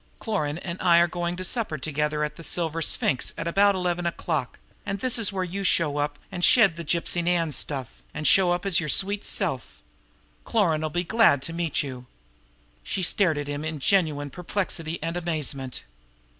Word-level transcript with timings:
Cloran 0.17 0.57
and 0.57 0.81
I 0.81 0.97
are 0.97 1.07
going 1.07 1.35
to 1.35 1.45
supper 1.45 1.77
together 1.77 2.23
at 2.23 2.35
the 2.35 2.43
Silver 2.43 2.81
Sphinx 2.81 3.33
at 3.37 3.47
about 3.47 3.75
eleven 3.75 4.07
o'clock 4.07 4.57
and 4.83 4.97
this 4.97 5.19
is 5.19 5.31
where 5.31 5.43
you 5.43 5.63
shed 5.63 5.93
the 5.99 6.83
Gypsy 6.83 7.23
Nan 7.23 7.51
stuff, 7.51 8.01
and 8.11 8.25
show 8.25 8.49
up 8.51 8.65
as 8.65 8.79
your 8.79 8.87
own 8.87 8.95
sweet 8.95 9.23
self. 9.23 9.79
Cloran'll 10.43 10.89
be 10.89 11.03
glad 11.03 11.43
to 11.43 11.53
meet 11.53 11.83
you!" 11.83 12.07
She 12.81 13.03
stared 13.03 13.37
at 13.37 13.47
him 13.47 13.63
in 13.63 13.77
genuine 13.77 14.31
perplexity 14.31 14.97
and 15.03 15.15
amazement. 15.15 15.83